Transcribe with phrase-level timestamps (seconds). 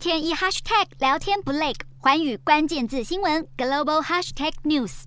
[0.00, 5.02] 天一 hashtag 聊天不累，环宇关键字新闻 global hashtag news。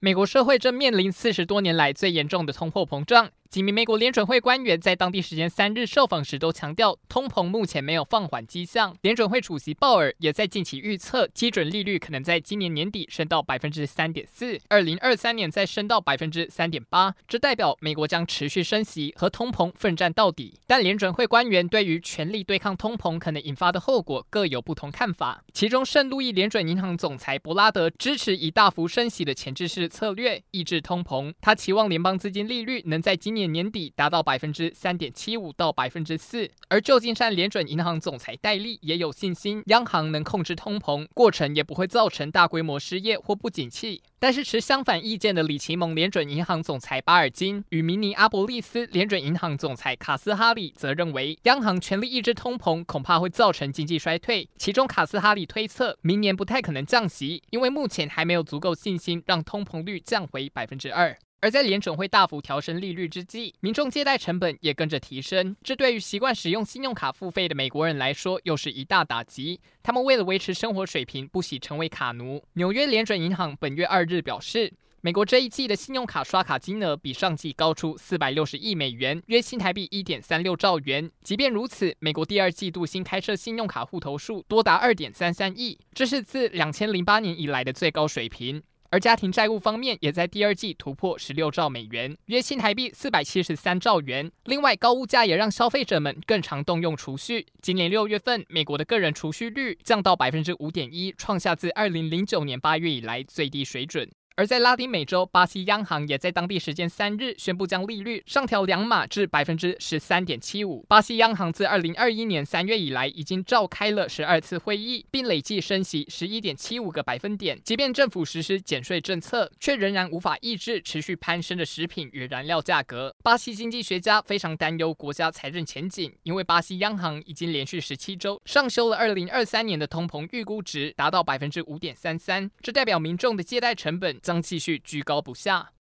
[0.00, 3.30] 美国社会正面临四十多年来最严重的通货膨胀。
[3.54, 8.96] 几名美国联准会官员在当地时间三日受访时都强调，通膨目前没有放缓迹象。
[9.02, 17.14] 联准会主席鲍尔也在近期预测，基准利率可能在今年年底升到百分之三点四，二零二三年再升到百分之三点八。
[17.28, 20.54] 这代表美国将持续升息和通膨奋战到底。
[20.66, 25.44] 但联准会官员对于全力对抗通膨可能引发的后果各有不同看法。
[25.52, 33.64] 其中，圣路易联准银行总裁伯拉德支持以大幅升息的前置式策略抑制通膨，他期望联邦资金利率能在今年年。
[33.64, 44.02] 年底达到百分之三点七五到百分之四，而旧金山联准银行总裁戴利也有信心，央行能控制通膨，过程也不会造成大规模失业或不景气。
[44.18, 54.46] 但是持相反意见的里奇蒙联准银行总裁巴尔金与明尼阿波利斯联准银行总裁卡斯哈里则认为，央行全力抑制通膨恐怕会造成经济衰退。
[54.58, 61.16] 其中卡斯哈里推测，明年不太可能降息，因为目前还没有足够信心让通膨率降回百分之二。
[61.44, 69.60] 而在联准会大幅调升利率之际，民众借贷成本也跟着提升，这对于习惯使用信用卡付费的美国人来说，又是一大打击。
[69.82, 72.42] 他们为了维持生活水平，不惜成为卡奴。
[72.54, 74.72] 纽约联准银行本月二日表示，
[75.02, 81.10] 美国这一季的信用卡刷卡金额比上季高出四百六十亿美元，约新台币一点三六兆元。
[81.22, 88.62] 即便如此，美国第二季度新开设信用卡户头数多达二点三三亿，这是自两千零八年以来的最高水平。
[88.94, 94.30] 而家庭债务方面，也在第二季突破十六兆美元，约新台币四百七十三兆元。
[94.44, 97.44] 另外，高物价也让消费者们更常动用储蓄。
[97.60, 104.08] 今年六月份，美国的个人储蓄率降到百分之五点一，创下自二零零九年八月以来最低水准。
[104.36, 110.84] 而在拉丁美洲，巴西央行也在当地时间三日宣布将利率上调两码至百分之十三点七五。
[110.88, 117.60] 巴西央行自二零二一年三月以来已经召开了十二次会议，并累计升息十一点七五个百分点。
[117.62, 123.14] 即便政府实施减税政策，却仍然无法抑制持续攀升的食品与燃料价格。
[123.22, 132.50] 巴西经济学家非常担忧国家财政前景，因为巴西央行已经连续十七周上修了二零二三年的通膨预估值，达到百分之五点三三。
[132.60, 135.70] 这代表民众的借贷成本将继续居高不下。